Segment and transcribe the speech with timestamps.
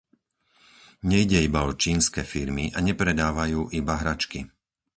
[1.11, 4.39] Nejde iba o čínske firmy a nepredávajú iba hračky.